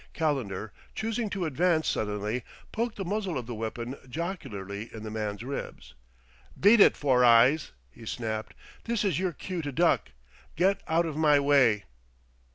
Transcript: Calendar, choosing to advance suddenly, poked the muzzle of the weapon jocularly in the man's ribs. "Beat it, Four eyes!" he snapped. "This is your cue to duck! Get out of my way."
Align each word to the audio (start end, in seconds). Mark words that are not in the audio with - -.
Calendar, 0.13 0.73
choosing 0.95 1.29
to 1.29 1.45
advance 1.45 1.87
suddenly, 1.87 2.43
poked 2.71 2.95
the 2.95 3.05
muzzle 3.05 3.37
of 3.37 3.45
the 3.45 3.53
weapon 3.53 3.95
jocularly 4.09 4.89
in 4.91 5.03
the 5.03 5.11
man's 5.11 5.43
ribs. 5.43 5.93
"Beat 6.59 6.79
it, 6.79 6.97
Four 6.97 7.23
eyes!" 7.23 7.71
he 7.91 8.07
snapped. 8.07 8.55
"This 8.85 9.03
is 9.05 9.19
your 9.19 9.31
cue 9.31 9.61
to 9.61 9.71
duck! 9.71 10.09
Get 10.55 10.81
out 10.87 11.05
of 11.05 11.17
my 11.17 11.39
way." 11.39 11.83